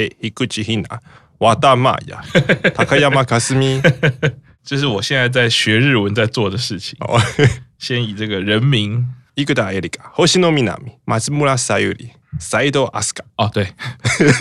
[0.00, 0.98] 嘿，一个吉 hinna，
[1.40, 2.24] 瓦达玛呀，
[2.74, 3.82] 塔克亚马卡斯米，
[4.64, 6.98] 这是我现在在学日文在做的事情。
[7.78, 13.22] 先以这个人名，伊个达艾里卡，星野米娜米，马兹穆拉萨尤里，赛多阿斯卡。
[13.36, 13.66] 哦，对，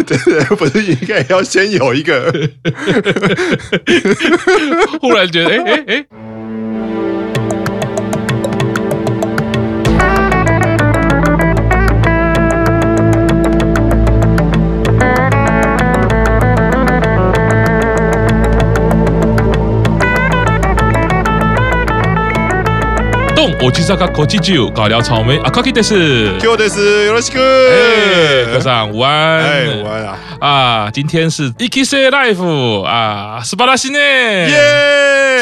[0.07, 2.31] 对对， 不是应该要先有一个？
[5.01, 6.05] 忽然觉得，哎哎哎。
[23.60, 27.38] 我去沙卡科技酒搞聊草莓啊，卡基德斯，Q 德斯，よろしく。
[27.40, 30.18] 哎，哥上午安，哎，午安啊！
[30.40, 34.56] 啊，今天是一期生 life 啊，斯巴拉西内，耶，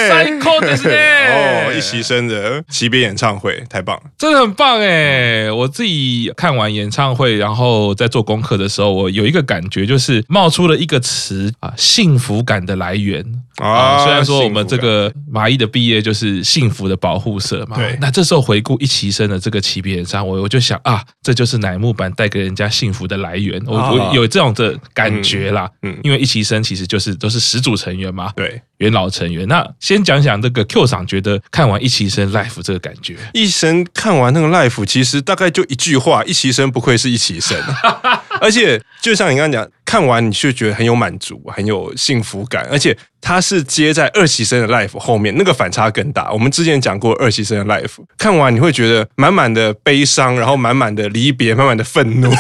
[0.06, 1.28] 最高ですね！
[1.28, 5.50] 哦，一期生的级别演唱会，太棒了，真的很棒哎！
[5.50, 13.24] 我自己看完演唱会，然后在做功课的时候，我有一个感觉，就是冒出了一个词啊，幸福感的来源
[13.56, 14.04] 啊。
[14.04, 17.97] 虽然说我们这个麻衣的毕业就是幸福的保护色嘛，对。
[18.00, 23.62] 那这时候回顾一期生的这个级别演唱会，我就想啊，这就是乃木坂带给人家幸福的来源。
[23.66, 24.78] 我我有这种的。
[24.94, 29.47] 感觉啦，嗯，因为一期生其实就是都是始祖成员嘛，对， 元老成员。
[29.47, 37.58] 那先讲讲这个 Q 桑觉得看完一期生 life 这个感觉，一期生看完那个 life，其实大概就一句话：一期生不愧是一期生。
[38.39, 42.67] 而且就像你刚刚讲，看完你就觉得很有满足，很有幸福感。
[42.72, 46.31] 而且它是接在二期生的 life 后面，那个反差更大。
[46.31, 52.31] 我们之前讲过二期生的 life，看完你会觉得满满的悲伤，然后满满的离别，满满的愤怒。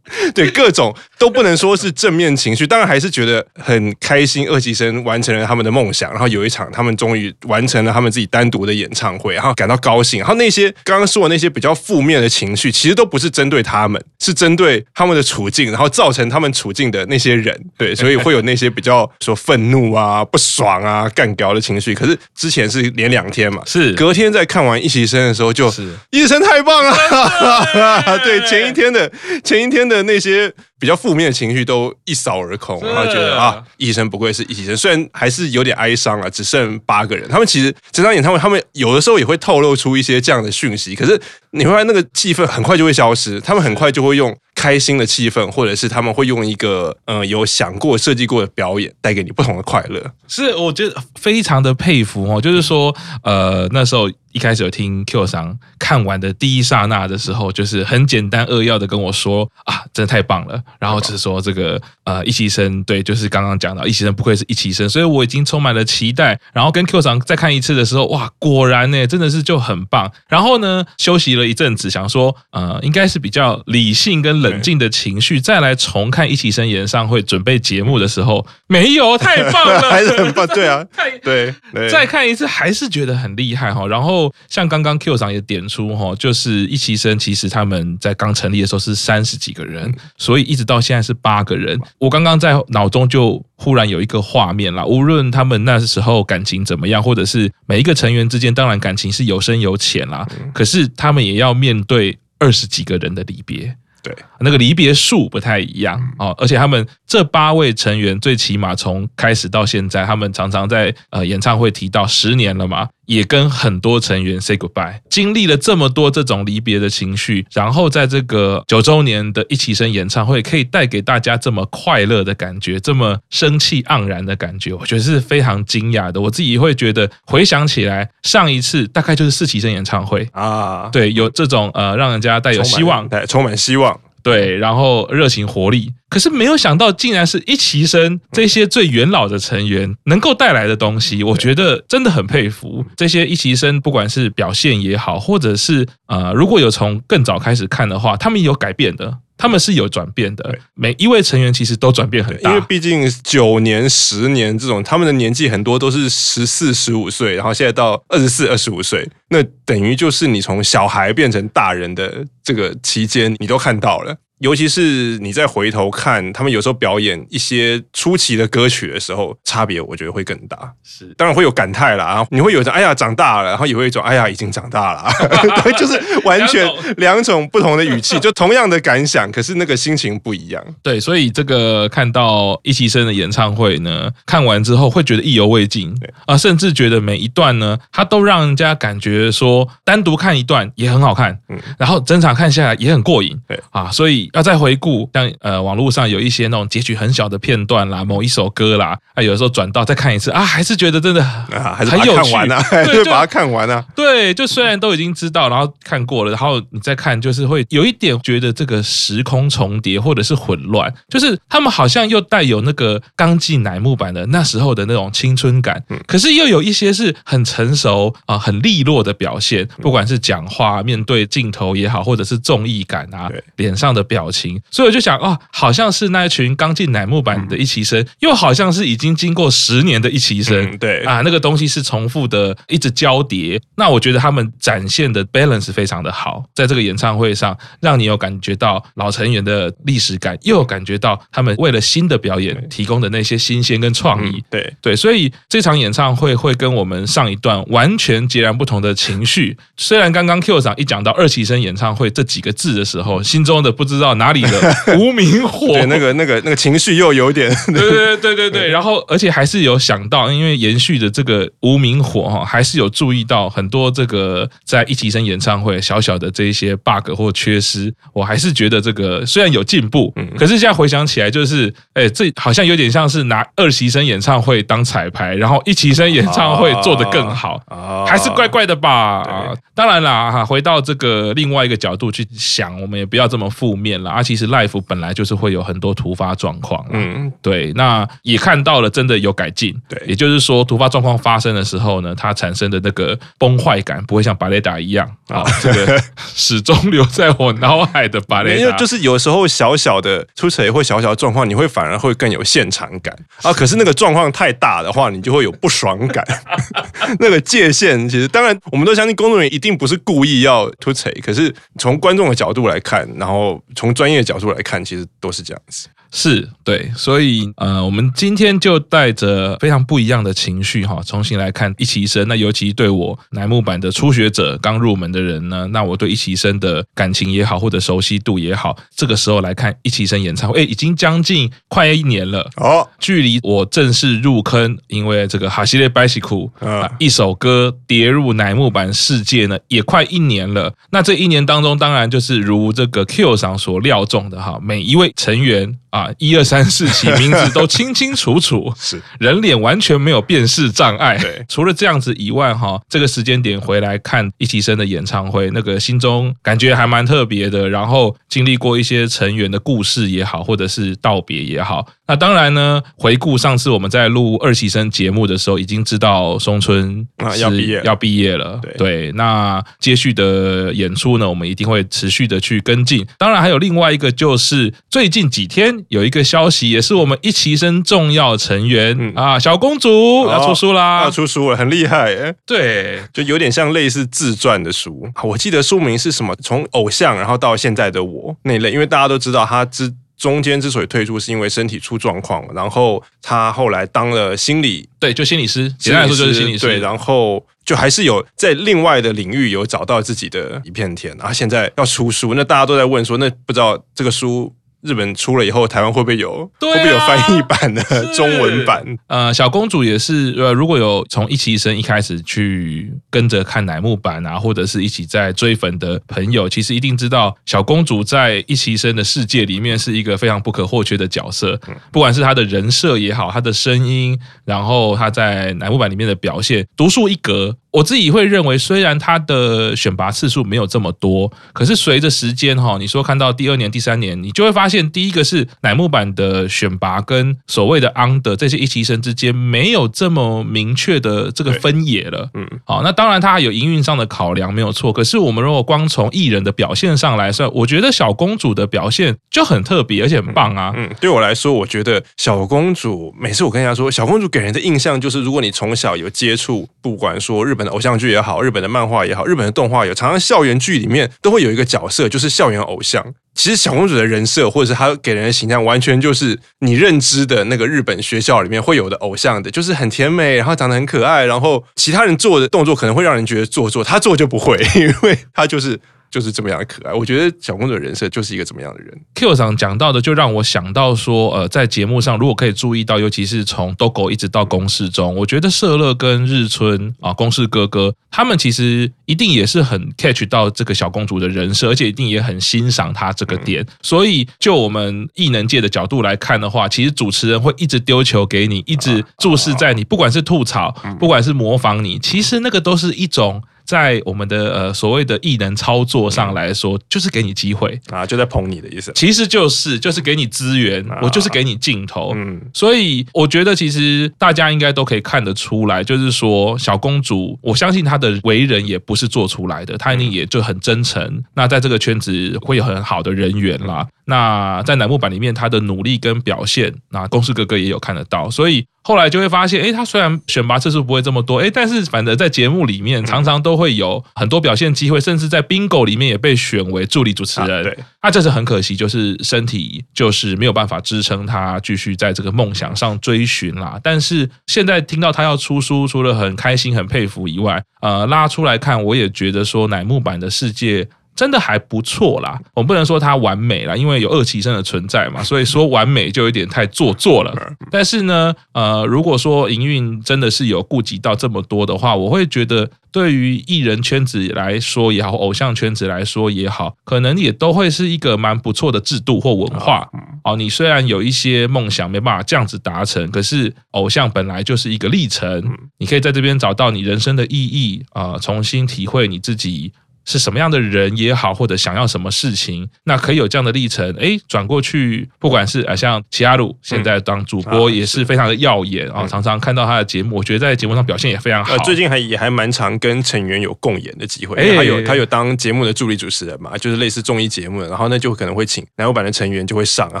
[0.34, 4.46] 对，各种都不能说是正面情绪，当然还是觉得很开心。
[4.48, 10.20] 二级生完成了他们的梦想，然后有一场他们终于完成了他们自己单独的演唱会，然后感到高兴。
[10.20, 17.58] 然后那些刚刚说的那些比较负面的情绪，其实都不是针对他们，是针对他们的处境，然后造成他们处境的那些人。
[17.78, 21.94] 对，所以会有那些比较说愤怒啊、 不爽啊、干譙的情绪。
[21.94, 28.20] 可是之前是连两天嘛，是隔天在看完一期生的时候就，就是一期生太棒了。
[28.22, 29.10] 对，前一天的
[29.42, 29.93] 前一天的。
[29.94, 37.28] 的那些比较负面的情绪都一扫而空，然后觉得啊，一期生不愧是一期生，虽然还是有点哀伤啊，只剩八个人。
[37.28, 41.20] 他们其实这场演唱会，他们有的时候也会透露出一些这样的讯息，可是
[41.52, 50.12] 你会发现那个气氛很快就会消失，他们很快就会用开心的气氛，或者是他们会用一个嗯、呃、有想过设计过的表演带给你不同的快乐。
[50.26, 54.10] 是，我觉得非常的佩服哦，就是说呃那时候。
[54.34, 60.60] 一开始有听 Q 商看完的第一刹那的时候，就是很简单扼要的跟我说啊，真的太棒了。
[60.78, 66.38] 然后就是说这个呃一期生，对，就是刚刚讲到一期生不愧是一期生，所以我已经充满了期待。
[66.52, 70.10] 然后跟 Q 厂再看一次的时候，哇，果然呢，真的是就很棒。
[70.28, 80.84] 然后呢，休息了一阵子，想说呃应该是比较理性跟冷静的情绪，再来重看一期生演唱会准备节目的时候，没有，太棒了，还是很棒，对啊，
[81.22, 83.86] 对，对，再看一次还是觉得很厉害哈。
[83.86, 84.32] 然后。
[84.48, 91.76] 像刚刚 Q 厂也点出哈，就是一期生其实他们在刚成立的时候是三十几个人，所以一直到现在是八个人。
[91.98, 103.76] 我刚刚在脑中就忽然有一个画面啦，无论他们那时候感情怎么样，或者是每一个成员之间，当然感情是有深有浅啦，可是他们也要面对二十几个人的离别。
[104.02, 126.20] 对，那个离别数不太一样哦，而且他们这八位成员最起码从开始到现在，他们常常在呃演唱会提到十年了嘛，也跟很多成员 say goodbye，经历了这么多这种离别的情绪，然后在这个九周年的一起生演唱会，可以带给大家这么快乐的感觉，这么生气盎然的感觉，我觉得是非常惊讶的。
[126.20, 133.98] 我自己会觉得回想起来，上一次大概就是四期生演唱会啊，对，有这种呃让人家带有希望，对，充满希望。
[134.22, 149.18] 对，然后热情活力，可是没有想到，竟然是一齐生这些最元老的成员能够带来的东西，我觉得真的很佩服这些一齐生，不管是表现也好，或者是呃，如果有从更早开始看的话，他们有改变的。
[149.36, 164.16] 他们是有转变的，每一位成员其实都转变很大，因为毕竟九年、十年这种，他们的年纪很多都是十四、十五岁，然后现在到二十四、二十五岁，那等于就是你从小孩变成大人的这个期间，你都看到了。
[164.40, 170.72] 尤其是你再回头看他们有时候表演一些出奇的歌曲的时候，差别我觉得会更大。
[170.82, 175.10] 是，当然会有感叹啦，然后你会有一种哎呀长大了，然后也会有一种哎呀已经长大了，
[175.62, 177.48] 对，就是完全两种。
[177.54, 180.64] 不同的语气，就同样的感想，可是那个心情不一样。
[180.82, 185.94] 对，所以这个看到一期生的演唱会呢，看完之后会觉得意犹未尽，
[186.26, 193.60] 啊，甚至觉得每一段呢，他都让人家感觉说单独看一段也很好看，嗯，然后整场看下来也很过瘾，对。
[193.70, 194.23] 啊，所以。
[194.24, 202.34] 以要再回顾，像呃网络上有一些那种截取很小的片段啦，某一首歌啦，啊有的时候转到再看一次啊，还是觉得真的啊，还是很有趣。
[202.34, 203.82] 啊， 还是把它看完啊。
[203.94, 233.60] 对，就虽然都已经知道，然后看过了，然后你再看，就是会有一点觉得这个时空重叠或者是混乱，就是他们好像又带有那个刚进乃木坂的那时候的那种青春感，可是又有一些是很成熟啊、很利落的表现，不管是讲话、面对镜头也好，或者是综艺感啊，脸上的表情，所以我就想，哦，好像是那一群刚进乃木坂的一期生，又好像是已经经过十年的一期生，对啊，那个东西是重复的，一直交叠。
[233.76, 244.42] 那我觉得他们展现的 balance 非常的好，在这个演唱会上，让你有感觉到老成员的历史感，又有感觉到他们为了新的表演提供的那些新鲜跟创意。
[244.50, 249.56] 对对，所以这场演唱会会跟我们上一段完全截然不同的情绪。
[249.76, 277.60] 虽然刚刚 Q 桑一讲到二期生演唱会这几个字的时候，心中的不知道哪里的 无名火，对那个那个那个情绪又有点，对对对对对，然后而且还是有想到，因为延续的这个无名火哈，还是有注意到很多这个在一期生演唱会小小的这一些 bug 或缺失，我还是觉得这个虽然有进步，可是现在回想起来，就是哎，这好像有点像是拿二期生演唱会当彩排，然后一期生演唱会做得更好，
[278.06, 279.54] 还是怪怪的吧？
[279.74, 284.22] 当然啦，哈，回到这个另外一个角度去想，我们也不要这么负面了啊。
[284.22, 296.02] 其实 life 本来就是会有很多突发状况，嗯，对，那也看到了，真的有改进，对，也就是说突发状况发生的时候呢，它产生的那个崩坏感不会像巴雷达一样啊，这个
[296.34, 298.60] 始终留在我脑海的巴雷达。
[298.60, 303.52] 因为就是有时候小小的出错或小小的状况，你会反而会更有现场感啊。
[303.52, 306.24] 可是那个状况太大的话，你就会有不爽感。
[307.20, 315.88] 那个界限其实，当然我们都相信工作人员一定不是故意要出错，可是从观众的角度来看，然后从专业角度来看，其实都是这样子。
[316.16, 322.26] 是对，所以呃，我们今天就带着非常不一样的情绪哈，重新来看一期生。
[322.28, 332.88] 那尤其对我乃木坂的初学者、刚入门的人呢，那我对一期生的感情也好，或者熟悉度也好，这个时候来看一期生演唱会，哎，已经将近快一年了哦。
[333.00, 340.72] 距离我正式入坑，因为这个哈西列拜西库啊，一首歌跌入乃木坂世界呢，也快一年了。
[340.92, 345.76] 那这一年当中，当然就是如这个 Q 上所料中的哈，每一位成员。
[345.94, 351.16] 啊，一二三四起 名字都清清楚楚，是人脸完全没有辨识障碍。
[351.18, 357.70] 对，除了这样子以外，哈，这个时间点回来看一提生的演唱会，那个心中感觉还蛮特别的。
[357.70, 361.86] 然后经历过一些成员的故事也好，或者是道别也好。
[362.06, 368.60] 那当然呢，回顾上次我们在录二期生节目的时候，已经知道松村啊要毕业要毕业了。
[368.62, 373.06] 对对，那接续的演出呢，我们一定会持续的去跟进。
[373.18, 375.84] 当然还有另外一个，就是最近几天。
[375.88, 382.34] 有一个消息，也是我们一期生重要成员、嗯、啊，小公主要出书啦，要出书了，很厉害哎。
[382.46, 385.08] 对，就有点像类似自传的书。
[385.22, 386.34] 我记得书名是什么？
[386.42, 388.72] 从偶像，然后到现在的我那一类。
[388.72, 392.44] 因为大家都知道，他之中间之所以退出，是因为身体出状况。
[392.54, 395.72] 然后他后来当了心理，对，就心理师。
[395.78, 396.66] 简单来说就是心理师。
[396.66, 401.16] 对，然后就还是有在另外的领域有找到自己的一片天。
[401.18, 404.54] 然后现在要出书，那大家都在问说，那不知道这个书。
[404.84, 406.44] 日本出了以后，台湾会不会有？
[406.60, 407.82] 会不会有翻译版的
[408.14, 408.84] 中文版？
[409.06, 421.58] 呃，小公主也是呃，如果有从一期生一开始去跟着看乃木坂啊，或者是一起在追粉的朋友，其实一定知道小公主在一期生的世界里面是一个非常不可或缺的角色。
[421.90, 427.56] 不管是她的人设也好，她的声音，然后她在乃木坂里面的表现，独树一格。
[427.74, 442.30] 我自己会认为，虽然他的选拔次数没有这么多，可是随着时间哈，你说看到第二年、第三年，你就会发现，第一个是乃木坂的选拔跟所谓的 under 这些一期生之间没有这么明确的这个分野了。
[442.34, 450.72] 嗯，好，那当然他有营运上的考量没有错，可是我们如果光从艺人的表现上来说，我觉得小公主的表现就很特别，而且很棒啊。
[450.76, 457.63] 嗯，对我来说，我觉得小公主每次我跟人家说，小公主给人的印象就是，如果你从小有接触，不管说日本。
[457.70, 463.04] 偶像剧也好，日本的漫画也好，日本的动画有，常常校园剧里面都会有一个角色，就是校园偶像。
[463.34, 475.80] 其实小公主的人设，或者是她给人的形象，完全就是你认知的那个日本学校里面会有的偶像的，就是很甜美，然后长得很可爱，然后其他人做的动作可能会让人觉得做作，她做就不会， 因为她就是。
[476.14, 476.94] 就是这么样的可爱。
[476.94, 478.96] 我觉得小公主的人设就是一个怎么样的人。
[479.16, 493.66] Q 上讲到的，就让我想到说，呃，在节目上如果可以注意到，尤其是从 Dogo 一直到公式中，我觉得社乐跟日村啊，公式哥哥他们其实一定也是很 catch 到这个小公主的人设，而且一定也很欣赏她这个点。
[493.82, 503.42] 所以就我们艺能界的角度来看的话，其实主持人会一直丢球给你，一直注视在你，不管是吐槽，不管是模仿你，其实那个都是一种。
[503.64, 508.92] 在我们的呃所谓的艺能操作上来说，就是给你机会啊，就在捧你的意思。
[508.94, 512.12] 其实就是就是给你资源，我就是给你镜头。
[512.14, 521.22] 嗯，所以我觉得其实大家应该都可以看得出来，就是说小公主，我相信她的为人也不是做出来的，她一定也就很真诚。
[521.34, 523.86] 那在这个圈子会有很好的人缘啦。
[524.06, 528.66] 那在乃木坂里面，他的努力跟表现，那公司哥哥也有看得到，所以。
[528.86, 537.62] 后来就会发现，哎，他虽然选拔次数不会这么多，哎，但是反正在节目里面常常都会有很多表现机会，甚至在 Bingo 里面也被选为助理主持人。
[537.62, 543.80] 对，那这是很可惜，就是身体就是没有办法支撑他继续在这个梦想上追寻啦。
[543.82, 550.86] 但是现在听到他要出书，除了很开心、很佩服以外，呃，拉出来看，我也觉得说乃木坂的世界。
[551.16, 557.32] 真的还不错啦，我们不能说它完美啦，因为有二期生的存在嘛，所以说完美就有点太做作了。
[557.70, 569.88] 但是呢，呃，如果说营运真的是有顾及到这么多的话，我会觉得对于艺人圈子来说也好，偶像圈子来说也好，可能也都会是一个蛮不错的制度或文化。
[570.24, 575.42] 哦，你虽然有一些梦想没办法这样子达成，可是偶像本来就是一个历程，
[575.78, 579.72] 你可以在这边找到你人生的意义啊，重新体会你自己。
[580.04, 583.94] 是什么样的人也好，或者想要什么事情，那可以有这样的历程。
[583.98, 591.56] 哎，转过去，不管是啊，像齐阿鲁现在当主播也是非常的耀眼啊，常常看到他的节目，我觉得在节目上表现也非常好。
[591.58, 600.00] 最近还也还蛮常跟成员有共演的机会，哎，他有他有当节目的助理主持人嘛，就是类似综艺节目的，然后那就可能会请男友版的成员就会上，然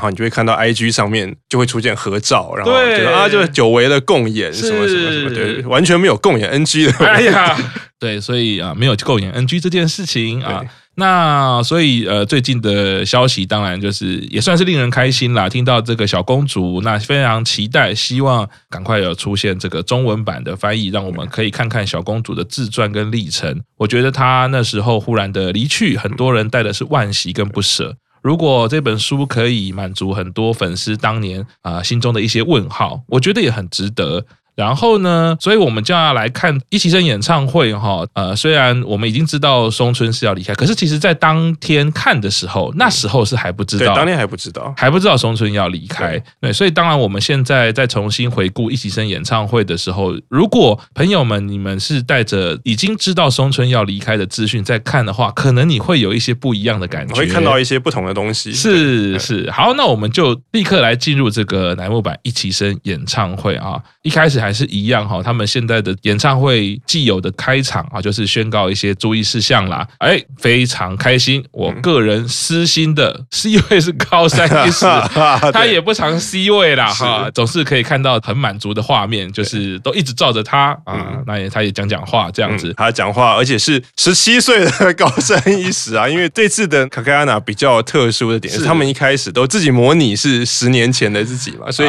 [0.00, 7.06] 后你就会看到 IG 上面就会出现合照，然后觉得啊，就是久违的共演什么什么什么，对，完全没有共演 NG 的。
[7.06, 7.56] 哎呀。
[8.04, 10.62] 对，所以啊，没有够演 NG 这件事情啊，
[10.96, 15.48] 那所以呃，最近的消息当然就是也算是令人开心啦。
[15.48, 23.58] 听到这个小公主，那非常期待，希望赶快有出现这个中文版的翻译，让我们可以看看小公主的自传跟历程。
[23.78, 27.96] 我觉得她那时候忽然的离去，很多人带的是惋惜跟不舍。
[28.22, 34.26] 如果这本书可以满足很多粉丝当年啊、呃、心中的一些问号，我觉得也很值得。
[34.54, 38.06] 然后呢，所以我们就要来看一期生演唱会哈。
[38.12, 46.12] 呃，虽然我们已经知道松村是要离开，可是其实，在当天看的时候，那时候是还不知道，对，当天还不知道，还不知道松村要离开。
[46.12, 58.52] 对，对，所以当然我们现在再重新回顾一期生演唱会的时候，如果朋友们你们是带着已经知道松村要离开的资讯在看的话，可能你会有一些不一样的感觉，会看到一些不同的东西。
[58.52, 64.43] 是是，好，那我们就立刻来进入这个乃木坂一期生演唱会啊，一开始。
[64.44, 69.88] 还是一样哈，他们现在的演唱会既有的开场啊，就是宣告一些注意事项啦。
[69.98, 74.84] 哎，非常开心，我个人私心的 C 位是高山一史，
[75.52, 91.88] 他也不常 C 位啦哈，总是可以看到很满足的画面，就是都一直照着他啊，那也他也讲讲话这样子，他讲话，而且是十七岁的高山一史啊， 因为这次的卡卡亚娜比较特殊的点是，他们一开始都自己模拟是十年前的自己嘛，所以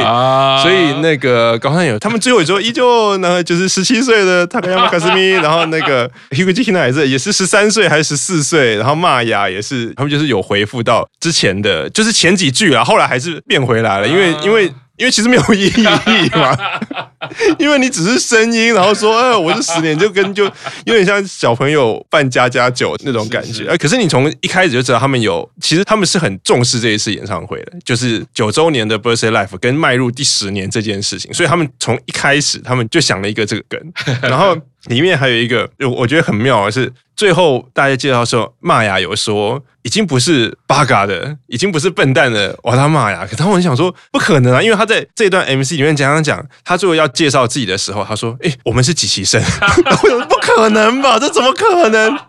[0.63, 2.44] 所以那个高山有他们最后。
[2.45, 14.71] 说依旧，然后就是十七岁的塔克亚马卡斯米， 然后那个 Higuchi Hina 也是也是十三岁还是十四岁，然后玛雅也是，他们就是有回复到之前的，就是前几句啊，后来还是变回来了，因为因为。
[14.97, 16.57] 因为其实没有意义嘛，
[17.59, 20.45] 因为你只是声音，然后说，呃，我是十年，就跟就
[20.85, 23.67] 有点像小朋友扮家家酒那种感觉。
[23.67, 33.79] 哎，可是你从一开始就知道他们有，其实他们是很重视这一次演唱会的，就是九周年的 Birthday Life 跟迈入第十年这件事情，所以他们从一开始他们就想了一个这个梗，
[34.21, 36.91] 然后里面还有一个，我觉得很妙的是。
[37.15, 43.25] 最后，大家介绍说，玛雅有说，已经不是八嘎的，已经不是笨蛋的瓦达玛雅。
[43.25, 49.41] 可他们想说，不可能啊，因为他在这段 MC 里面讲讲讲，他最后要介绍自己的时候，他说：“哎，我们是几期生？”
[50.03, 51.17] 我说：“不可能吧？
[51.17, 52.19] 这怎么可能？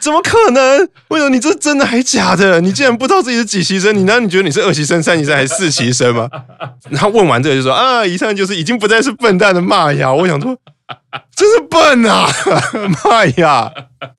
[0.00, 0.88] 怎么可能？
[1.08, 2.62] 为什么你这真的还假的？
[2.62, 3.94] 你竟然不知道自己是几期生？
[3.94, 6.26] 你难道你觉得你是二期生、三期生还是四期生吗？”
[6.88, 10.56] 然后问完这个就说：“啊，以上就是已经不再是笨蛋的玛雅。”我想说。
[11.34, 12.28] 真是笨啊！
[13.04, 13.70] 妈呀！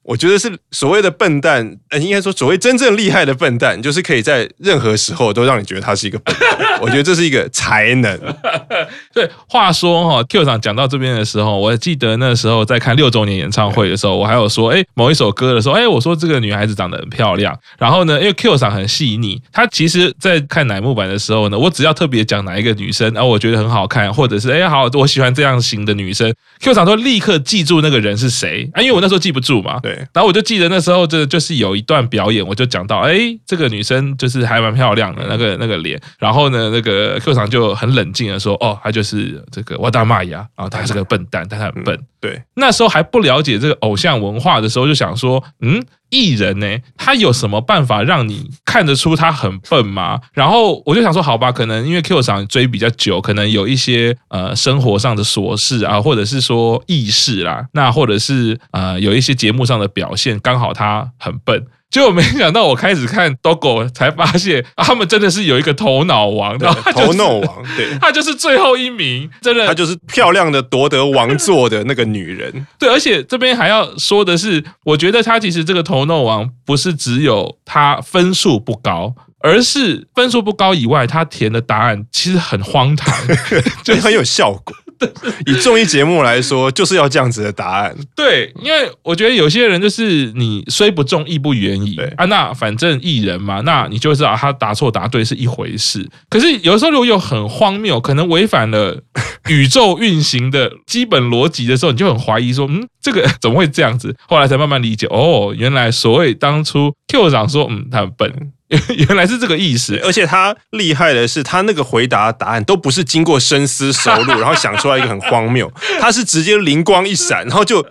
[0.01, 6.79] 我觉得是所谓的笨蛋，呃，应该说所谓真正厉害的笨蛋，就是可以在任何时候都让你觉得他是一个笨蛋。
[6.81, 8.19] 我觉得这是一个才能。
[9.13, 17.55] 对，话说哈，Q 长讲到这边的时候，我记得那时候在看六周年演唱会的时候，我还有说，哎，某一首歌的时候，哎，我说这个女孩子长得很漂亮。
[17.77, 29.79] 然后呢，因为 Q 长很细腻，他其实在看乃木坂的时候呢，我只要特别讲哪一个女生，然后我觉得很好看，或者是哎好，我喜欢这样型的女生，Q 长都立刻记住那个人是谁啊，因为我那时候记不住嘛。
[29.79, 36.01] 对，然后我就记得那时候这就是有一段表演，我就讲到，哎，这个女生就是还蛮漂亮的，那个那个脸。
[36.17, 41.97] 然后呢，那个 Q 长就很冷静的说，哦，她就是这个瓦达玛雅，然后她还是个笨蛋，但她很笨。
[42.19, 45.79] 对，那时候还不了解这个偶像文化的时候，就想说，嗯，
[46.15, 50.21] 艺人呢，他有什么办法让你看得出他很笨吗？
[50.33, 61.65] 然后我就想说，好吧，可能因为 Q 厂追比较久，可能有一些呃生活上的琐事啊，或者是说意识啦，那或者是呃有一些节目上的表现，刚好他很笨。
[61.95, 72.67] 结果没想到，我开始看 Dogo 才发现，啊，他们真的是有一个头脑王，然后他就是，头脑王，对， 他就是最后一名，真的，他就是漂亮的夺得王座的那个女人。
[72.77, 83.15] 对，而且这边还要说的是，我觉得他其实这个头脑王不是只有他分数不高，而是分数不高以外，他填的答案其实很荒唐，
[83.85, 84.75] 就很有效果。
[85.45, 87.95] 以综艺节目来说，就是要这样子的答案。
[88.15, 91.95] 对，因为我觉得有些人就是你虽不中，亦不远矣。
[91.95, 96.07] 对啊，那反正艺人嘛，那你就知道他答错答对是一回事。
[96.29, 99.01] 可是有时候如果有很荒谬，可能违反了
[99.47, 104.15] 宇宙运行的基本逻辑的时候，你就很怀疑说，嗯，这个 怎么会这样子？
[104.27, 108.51] 后来才慢慢理解，哦，原来所谓当初 Q 长说，嗯，他很笨。
[109.07, 117.85] 原来是这个意思，而且他厉害的是，他那个回答答案都不是经过深思熟虑，然后想出来一个很荒谬， 他是直接灵光一闪，然后就，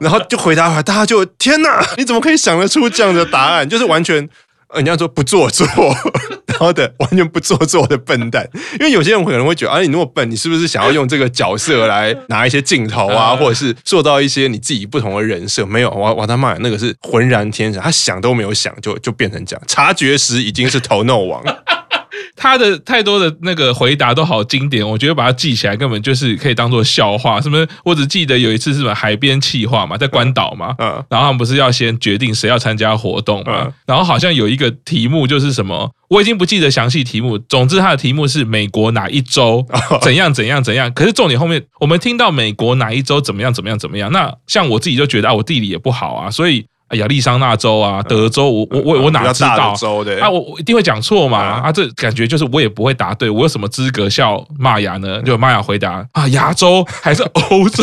[0.00, 3.68] 然后就回答出来，大家就天哪，你怎么可以想得出这样的答案？
[3.68, 4.28] 就是完全。
[4.74, 5.66] 人家说不做作，
[6.46, 8.48] 然后的完全不做作的笨蛋，
[8.80, 15.66] 因为有些人可能会觉得，啊，你那么笨，你是不是想要用这个角色来拿一些镜头啊，或者是做到一些你自己不同的人设？
[15.66, 21.42] 没有，我我他妈那个是浑然天成，他想都没有想就就变成这样，察觉时已经是头脑王。
[22.34, 27.68] 他的太多的那个回答都好经典，我觉得把它记起来根本就是可以当做笑话，是不是？
[27.84, 39.64] 我只记得有一次是什么海边气划嘛，在关岛嘛，嗯，然后他们不是要先决定谁要参加活动嘛，嗯，然后好像有一个题目就是什么，我已经不记得详细题目，总之他的题目是美国哪一州
[40.00, 46.64] 怎样怎样怎样，可是重点后面我们听到美国哪一州怎么样怎么样怎么样，那像我自己就觉得啊，我地理也不好啊，所以。
[46.92, 49.74] 亚利桑那州啊，德州，我我我我哪知道
[50.20, 50.30] 啊？
[50.30, 51.38] 我我一定会讲错嘛？
[51.38, 55.20] 啊，这感觉就是我也不会答对，我有什么资格笑玛雅呢？
[55.22, 57.82] 就玛雅回答啊，亚洲还是欧洲？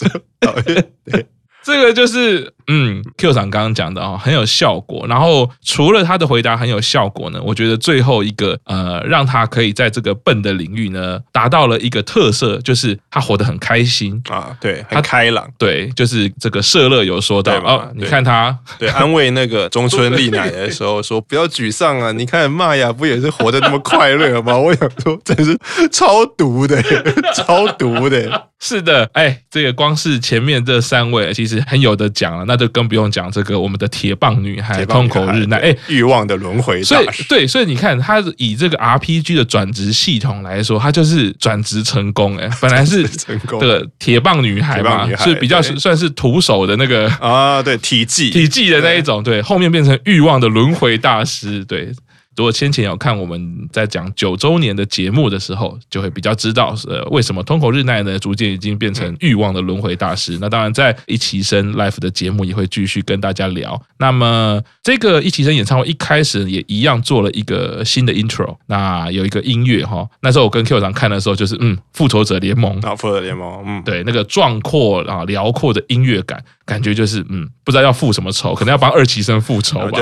[1.04, 1.26] 对。
[1.66, 5.04] 这个就是嗯，Q 长刚刚讲的啊，很有效果。
[5.08, 24.56] 然后除了他的回答很有效果呢，我觉得最后一个呃，让他可以在这个笨的领域呢，达到了一个特色，就是他活得很开心啊，对，很开朗，对，就是这个社乐有说到哦，你看他对安慰 那个中村丽乃的时候说不要沮丧啊，你看玛雅不也是活得那么快乐吗？
[24.56, 25.58] 我想说真是
[25.90, 26.80] 超毒的，
[27.34, 28.50] 超毒的。
[28.58, 36.82] 是的，哎，这个光是前面这三位，其实很有的讲了，那就更不用讲这个我们的铁棒女孩通口日奈，哎，欲望的轮回。
[36.82, 51.92] 所以对，所以你看，他以这个 RPG 的转职系统来说，他就是转职成功，哎， 本来是成功的铁棒女孩嘛，是比较算是徒手的那个啊，对，体技体技的那一种，对，后面变成欲望的轮回大师，对。
[52.36, 60.36] 如果先前有看我们在讲九周年的节目的时候，就会比较知道，呃，为什么通口日奈呢，逐渐已经变成欲望的轮回大师。
[60.40, 63.80] 那当然，在一期生 Life 的节目也会继续跟大家聊。
[63.98, 70.06] 那么，这个一期生演唱会一开始也一样做了一个新的 intro，那有一个音乐哈。
[70.20, 80.00] 那时候我跟 Q 长看的时候，就是嗯，复仇者联盟啊，复仇者联盟，嗯，对，那个壮阔啊、辽阔的音乐感，感觉就是嗯，不知道要复什么仇，可能要帮二期生复仇吧。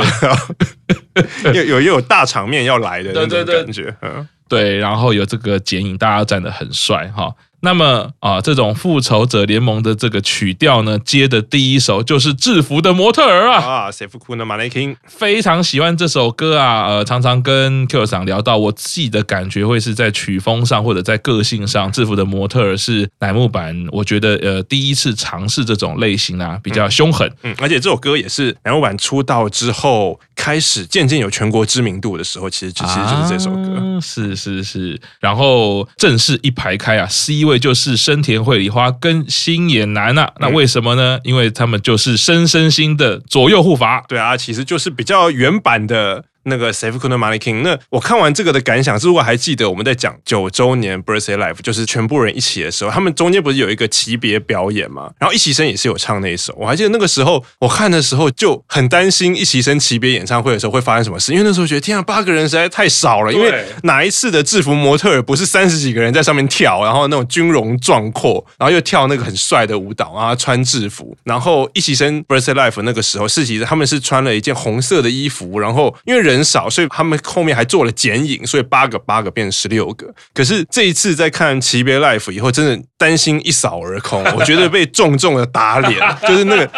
[1.55, 7.33] 有有又有大场面要来的那种感觉，嗯，对，然后有这个剪影，大家站得很帅哈。
[7.65, 13.87] 那么啊，这种复仇者联盟的这个曲调呢，接的第一首就是《制服的模特儿》啊。
[13.87, 16.87] 啊，制服的 mannequin，非常喜欢这首歌啊。
[16.87, 33.77] 呃，常常跟 Q 长聊到，我自己的感觉会是在曲风上或者在个性上，《制服的模特儿》是乃木坂，我觉得呃第一次尝试这种类型啊，比较凶狠，嗯，嗯，而且这首歌也是乃木坂出道之后开始渐渐有全国知名度的时候，其实其实就是这首歌。
[33.77, 40.33] 啊、是是是，然后正式一排开啊，C 位就是生田绘梨花跟星野楠啊。
[40.41, 41.17] 那为什么呢？
[41.19, 44.05] 嗯、因为他们就是深深心的左右护法。
[44.09, 46.25] 对啊，其实就是比较原版的。
[46.45, 55.11] 那个 Save Kuno Mannequin，那我看完这个的感想是，如果还记得我们在讲九周年 Birthday Life，就是全部人一起的时候，他们中间不是有一个级别表演嘛？
[55.19, 77.19] 然后一起生也是有唱那一首，我还记得那个时候我看的时候就很担心一起生级别演唱会的时候会发生什么事，因为那时候觉得天啊，八个人实在太少了，因为哪一次的制服模特儿不是三十几个人在上面跳，然后那种军容壮阔，然后又跳那个很帅的舞蹈啊，穿制服，然后一起生 Birthday Life 那个时候是其实他们是穿了一件红色的衣服，然后因为人少，所以他们。
[77.25, 80.07] 后面还做了剪影，所以八个八个变成十六个。
[80.35, 84.23] 可是这一次在看《期别 Life》以后，真的担心一扫而空。
[84.37, 86.71] 我觉得被重重的打脸， 就是那个，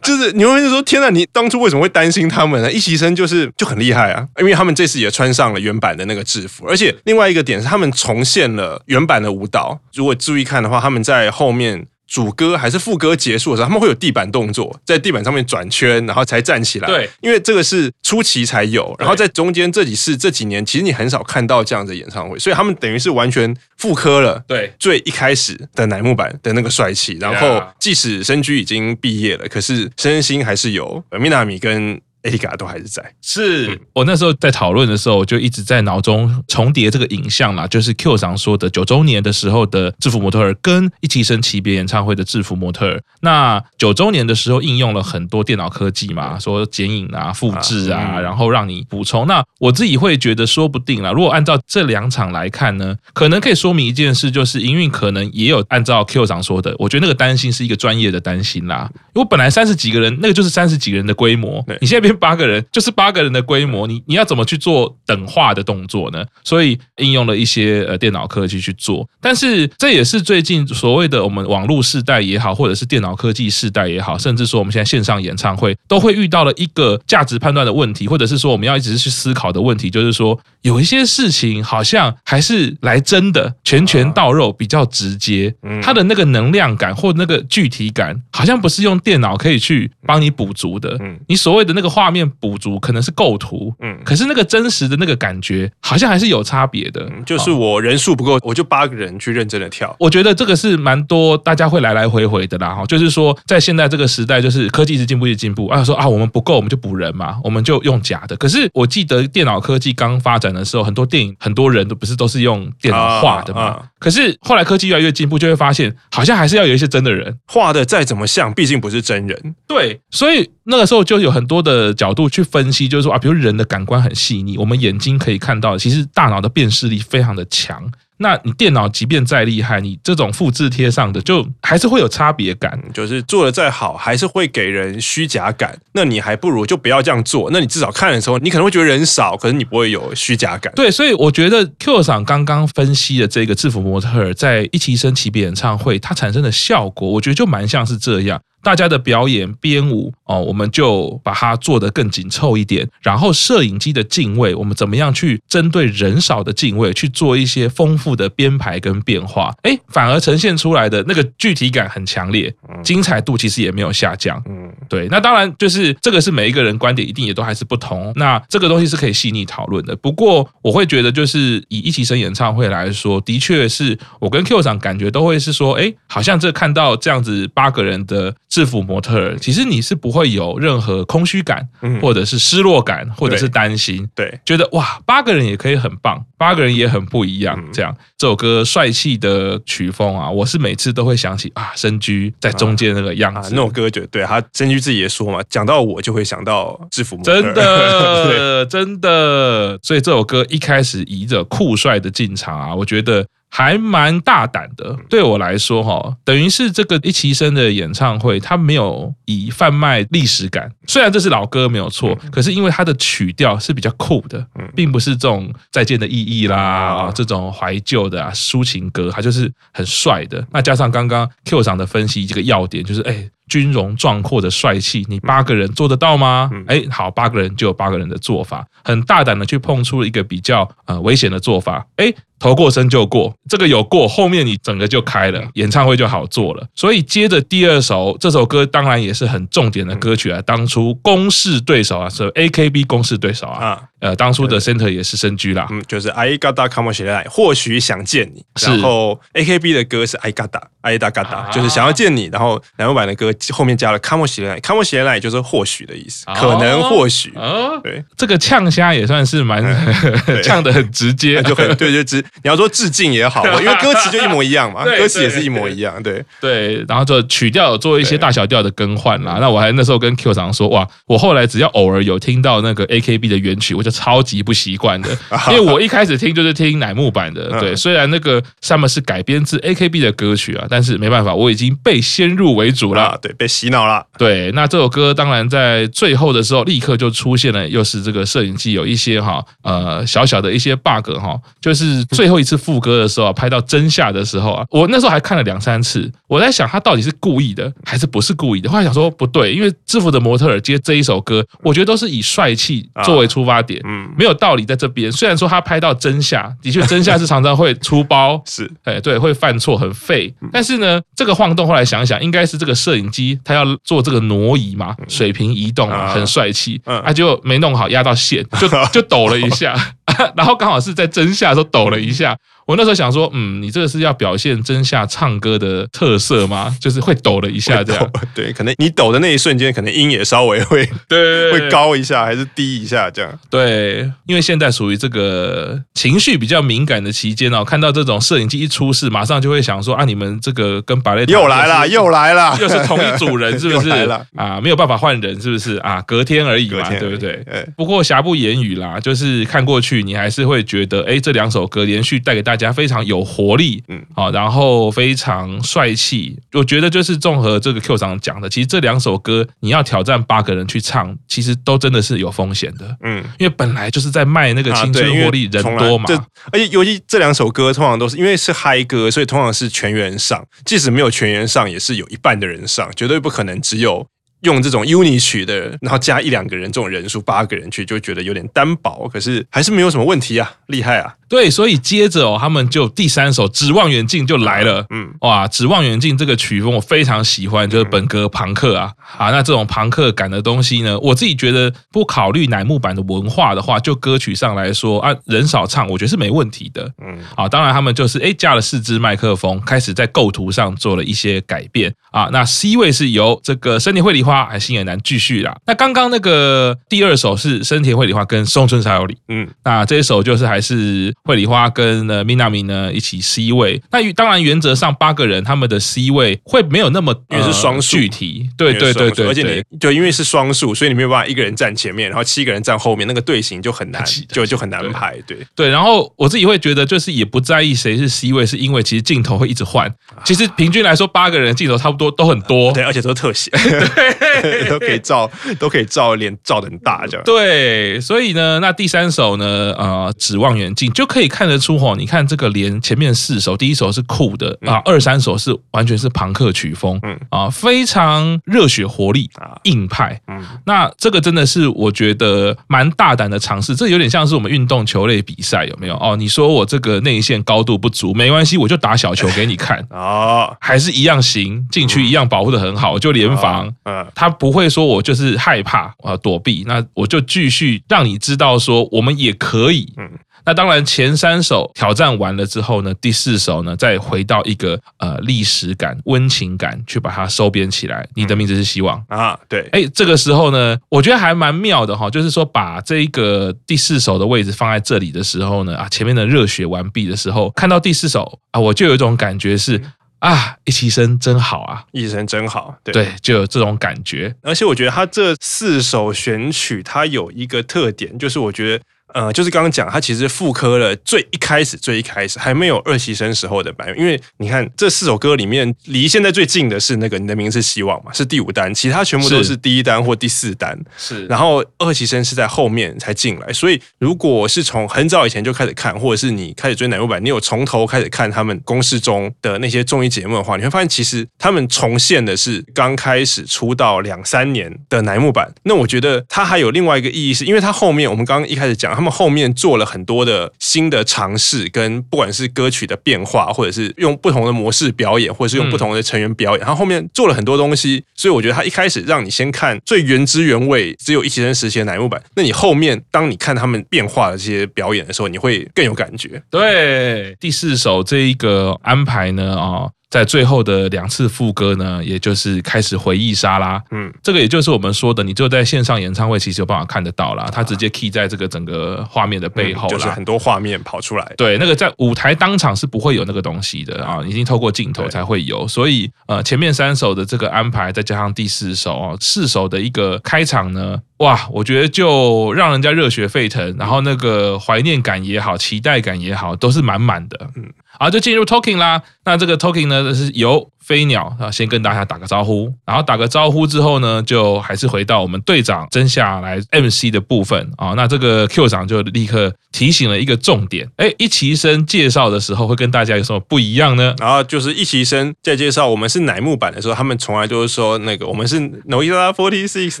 [0.02, 9.78] 就是你会说：“天哪，你当初为什么会担心他们呢？”一期生就是就很厉害啊，因为他们这次也穿上了原版的那个制服，而且另外一个点是他们重现了原版的舞蹈。
[9.94, 11.86] 如果注意看的话，他们在后面。
[12.12, 16.86] 主歌还是副歌结束的时候，他们会有地板动作，在地板上面转圈，然后才站起来。
[16.86, 24.44] 对，因为这个是初期才有，然后在中间这几次这几年，其实你很少看到这样的演唱会，所以他们等于是完全复刻了。
[24.46, 31.98] 对，最一开始的乃木坂的那个帅气，然后即使深居已经毕业了，可是身心还是有米娜米跟。
[32.22, 43.02] 艾迪卡都还是在，是我那时候在讨论的时候，我就一直在脑中重叠这个影像啦，就是 Q 桑说的九周年的时候的制服模特儿跟一起升级别演唱会的制服模特儿。
[43.20, 49.26] 那九周年的时候应用了很多电脑科技嘛，说剪影啊、复制啊，然后让你补充。
[49.26, 58.88] 那我自己会觉得，说不定啦，如果按照这两场来看呢，可能可以说明一件事，就是营运可能也有按照 Q 桑说的，我觉得那个担心是一个专业的担心啦。
[59.14, 62.11] 因为本来三十几个人，那个就是三十几个人的规模，你现在变。
[62.16, 66.24] 八个人 就是八个人的规模，你你要怎么去做等化的动作呢？
[66.44, 90.96] 所以应用了一些呃电脑科技去做，但是这也是最近所谓的我们网络世代也好，或者是电脑科技世代也好，甚至说我们现在线上演唱会都会遇到了一个价值判断的问题，或者是说我们要一直去思考的问题，就是说有一些事情好像还是来真的拳拳到肉比较直接，它的那个能量感或那个具体感，好像不是用电脑可以去帮你补足的。
[91.00, 92.28] 嗯你所谓的那个画面。
[92.40, 97.08] 补足可能是构图，嗯，可是那个真实的那个感觉好像还是有差别的。
[97.26, 99.94] 就是我人数不够，我就八个人去认真的跳。
[100.00, 108.36] 我觉得这个是蛮多大家会来来回回的啦，哈，就是说在现在这个时代，就是科技一直进步，一直进步啊，说啊我们不够，我们就补人嘛，我们就用假的。
[108.36, 113.78] 可是我记得电脑科技刚发展的时候，很多电影很多人都不是都是用电脑画的嘛。
[113.98, 119.54] 可是后来科技越来越进步，就会发现好像还是要有一些真的人画的再怎么像，毕竟不是真人。
[119.68, 127.90] 对，所以那个时候就有很多的角度去分析，就是说啊，比如人的感官很细腻，我们眼睛可以看到，其实大脑的辨识力非常的强。
[128.18, 135.76] 那你电脑即便再厉害，你这种复制贴上的就还是会有差别感，就是做的再好，还是会给人虚假感。
[135.92, 137.50] 那你还不如就不要这样做。
[137.52, 140.72] 那你至少看的时候，你可能会觉得人少，可是你不会有虚假感。
[140.76, 148.40] 对，所以我觉得 Q 桑刚刚分析的这个制服模特儿在一期生期别演唱会，它产生的效果，我觉得就蛮像是这样。
[148.62, 152.88] 大家的表演编舞哦，我们就把它做得更紧凑一点。
[153.02, 159.52] 然后摄影机的镜位，我们怎么样去针对人少的镜位去做一些丰富的编排跟变化？
[159.62, 164.40] 哎，反而呈现出来的那个具体感很强烈，精彩度其实也没有下降。
[164.48, 165.08] 嗯，对。
[165.08, 168.12] 那当然就是这个是每一个人观点一定也都还是不同。
[168.14, 169.96] 那这个东西是可以细腻讨论的。
[169.96, 178.32] 不过我会觉得，就是以一起生演唱会来说，的确是我跟 Q 桑感觉都会是说，哎，好像这看到这样子八个人的。
[178.52, 181.66] 制服模特儿，其实你是不会有任何空虚感，
[182.02, 187.58] 或者是失落感，或者是担心，对，觉得哇，八个人也可以很棒，八个人也很不一样。
[187.72, 193.54] 这样，这首歌帅气的曲风啊，我是每次都会想起啊，深居在中间那个样子。
[193.54, 199.78] 那首歌就对他，深居自己也说嘛，讲到我就会想到制服模特，真的， 真的。
[199.82, 203.26] 所以这首歌一开始以着酷帅的进场啊，我觉得。
[203.54, 210.72] 还蛮大胆的，对我来说哈，等于是这个一期生的演唱会，他没有以贩卖历史感。
[210.86, 214.42] 虽然这是老歌没有错，可是因为它的曲调是比较酷的，
[214.74, 220.42] 并不是这种再见的意义啦啊这种怀旧的啊抒情歌，它就是很帅的。
[220.50, 223.28] 那加上刚刚 Q 上的分析这个要点，就是哎。
[223.48, 226.50] 军容壮阔的帅气，你八个人做得到吗？
[226.66, 232.12] 哎、嗯，好，八个人就有八个人的做法，很大胆的去碰出了一个比较呃危险的做法，哎。
[232.38, 236.66] 头过身就过，这个有过，后面你整个就开了，演唱会就好做了。
[236.74, 240.42] 所以接着第二首这首歌，当然也是很重点的歌曲啊。
[240.44, 243.80] 当初公式对手啊，是 AKB 公式对手啊。
[244.02, 245.64] 呃，当初的 center 也是深居啦。
[245.70, 248.44] 嗯，就是爱嘎达卡莫西莱，或许想见你。
[248.60, 252.28] 然后 AKB 的歌是爱嘎达爱达嘎达，就是想要见你。
[252.32, 257.32] 然后乃木坂的歌后面加了卡莫西莱，卡莫西莱就是或许的意思，可能或许。
[257.36, 259.62] 哦，对，这个呛虾也算是蛮
[260.42, 262.18] 呛的很直接，就很对，就直。
[262.42, 266.84] 你要说致敬也好， 因为歌词就一模一样嘛，歌词也是一模一样，对对。
[266.88, 269.38] 然后就曲调有做一些大小调的更换啦。
[269.40, 275.10] 那我还那时候跟 Q 长说，哇，我后来只要偶尔有听到那个 AKB 的原曲，我就超级不习惯的，
[275.52, 277.76] 因为我一开始听就是听乃木坂的，对。
[277.76, 284.04] 虽然那个上面是改编自 AKB 的歌曲啊，但是没办法，我已经被先入为主了，对，被洗脑了。
[284.16, 292.62] 对，那这首歌当然在最后的时候立刻就出现了，又是这个摄影机有一些哈呃小小的一些 bug 哈，就是最后一次。
[292.62, 296.08] 副歌的时候啊，拍到真夏的时候啊，我那时候还看了两三次。
[296.28, 298.70] 我在想他到底是故意的还是不是故意的。
[298.70, 305.10] 后来想说不对，因为制服的模特儿接这一首歌，我觉得都是以帅气作为出发点，嗯，没有道理在这边。
[305.10, 310.32] 虽然说他拍到真下，的确真下是常常会出包， 是哎对，会犯错很废。
[310.52, 319.74] 但是呢，这个晃动后来想想，应该是这个摄影机它要做这个挪移嘛，水平移动嘛，很帅气，他就没弄好，压到线，就 就抖了一下，
[320.36, 322.36] 然后刚好是在真下的时候抖了一下。
[322.66, 326.74] 我那时候想说，嗯，你这个是要表现真夏唱歌的特色吗？
[326.80, 328.10] 就是会抖了一下这样。
[328.34, 333.36] 对，可能你抖的那一瞬间，可能音也稍微会 对会高一下，还是低一下这样。
[333.50, 343.90] 对，因为现在属于这个情绪比较敏感的期间哦，看到这种摄影机一出事，马上就会想说啊，你们这个跟芭蕾又来了，又来了，又是同一组人，是不是？
[344.36, 345.78] 啊，没有办法换人，是不是？
[345.78, 347.44] 啊，隔天而已嘛，对不对？
[347.76, 352.52] 不过瑕不掩瑜啦，就是看过去，你还是会觉得，哎，这两首歌连续带给大。
[352.52, 356.38] 大家非常有活力，嗯，好，然后非常帅气。
[356.52, 366.08] 我觉得就是综合这个 Q 长讲的，其实这两首歌你要挑战八个人去唱，其实都真的是有风险的，嗯，因为本来就是在卖那个青春活力，人多嘛，
[366.52, 374.06] 而且尤其这两首歌通常都是因为是嗨歌，所以通常是全员上，即使没有全员上，也是有一半的人上，绝对不可能只有。
[374.42, 381.14] 用这种 UNI 曲的，然后加一两个人这种人数，八个人去就觉得有点单薄，可是还是没有什么问题啊，厉害啊！
[381.32, 401.90] 对，所以接着哦，他们就第三首《指望远镜》就来了，嗯，哇，《指望远镜》这个曲风我非常喜欢，就是本格朋克啊，啊，那这种朋克感的东西呢，我自己觉得不考虑乃木坂的文化的话，就歌曲上来说啊，人少唱，我觉得是没问题的，嗯，啊，当然他们就是哎加了四支麦克风，开始在构图上做了一些改变。
[402.10, 404.44] 啊，那 C 位是由这个森田惠梨花。
[404.44, 405.56] 还星野男继续啦。
[405.66, 413.80] 那刚刚那个第二首是森田惠梨花跟松村沙友里，嗯，那这一首就是还是绘梨花跟呃 Minami 呢一起 C 位。
[413.90, 425.16] 那当然原则上八个人他们的 C 位会没有那么因为是双数具体，对对对对，而且你就，因为是双数，所以你没有办法一个人站前面，然后七个人站后面，那个队形就很难， 就就很难排。
[425.26, 429.92] 对对，然后我自己会觉得就是也不在意谁是 C 位，是因为其实镜头会一直换。
[430.24, 433.50] 其实平均来说，八个人镜头差不多都很多，对，而且都是特写。
[434.42, 437.24] 对 都可以照，都可以照脸，照的很大这样。
[437.24, 450.18] 对，所以呢，那第三首呢，呃，指望远镜就可以看得出吼，你看这个连前面四首，第一首是酷的啊，二三首是完全是朋克曲风，嗯啊，非常热血活力啊，硬派。
[450.28, 455.94] 嗯，那这个真的是我觉得蛮大胆的尝试，这有点像是我们运动球类比赛有没有？
[455.96, 464.06] 哦，你说我这个内线高度不足，没关系，我就打小球给你看啊， 还是一样行，禁区一样保护的很好，就联防，嗯。
[464.14, 469.92] 他不会说，我就是害怕啊，躲避，那我就继续让你知道说，我们也可以。
[469.96, 470.08] 嗯，
[470.44, 478.06] 那当然前三首挑战完了之后呢，第四首呢，再回到一个呃历史感、温情感，去把它收编起来。
[478.14, 489.80] 你的名字是希望啊，对，哎，这个时候呢，我觉得还蛮妙的哈，就是说把这一个第四首的位置放在这里的时候呢，啊，前面的热血完毕的时候，看到第四首啊，我就有一种感觉是。
[490.22, 491.82] 啊，一起生真好啊！
[491.90, 494.32] 一起生真好，对，对，就有这种感觉。
[494.42, 498.84] 而且我觉得他这四首选曲，它有一个特点，就是我觉得。
[499.14, 525.52] 呃，就是刚刚讲，他其实复刻了最一开始最一开始还没有二期生时候的版本，因为你看这四首歌里面离现在最近的是那个你的名字是希望嘛，是第五单，其他全部都是第一单或第四单，是，然后二期生是在后面才进来，所以如果是从很早以前就开始看，或者是你开始追乃木坂，你有从头开始看他们公式中的那些综艺节目的话，你会发现其实他们重现的是刚开始出道两三年的乃木坂。
[525.64, 546.40] 那我觉得它还有另外一个意义，是因为它后面我们刚刚一开始讲，他们后面做了很多的新的尝试，跟不管是歌曲的变化，或者是用不同的模式表演，或者是用不同的成员表演，他、嗯、后面做了很多东西，所以我觉得他一开始让你先看最原汁原味，只有一期生时期的乃木坂，那你后面当你看他们变化的这些表演的时候，你会更有感觉。
[546.48, 549.92] 对，第四首这一个安排呢，啊、哦。
[550.12, 553.82] 在最后的两次副歌呢，也就是开始回忆杀啦。
[553.92, 557.48] 嗯，这个也就是我们说的，你只有在线上演唱会其实有办法看得到啦。
[557.50, 561.32] 它直接 key 在这个整个画面的背后，就是很多画面跑出来。
[561.38, 565.66] 对，那个在舞台当场是不会有那个东西的啊，已经透过镜头才会有。
[565.66, 577.48] 所以呃，前面三首的这个安排，再加上第四首啊，四首的一个开场呢，哇，我觉得就让人家热血沸腾，然后那个怀念感也好，期待感也好，都是满满的。
[577.54, 577.72] 嗯。
[578.00, 579.00] 好，就进入 talking 啦。
[579.24, 587.92] 那这个 talking 呢，是由飞鸟啊先跟大家打个招呼，然后打个招呼之后呢，就还是回到我们队长真下来 MC 的部分啊。
[587.94, 594.14] 那这个 Q 长就立刻提醒了一个重点，哎，一齐生介绍的时候会跟大家有什么不一样呢？
[594.18, 600.00] 然后就是一齐生在介绍我们是乃木坂的时候，他们从来都是说那个我们是 Noita Forty Six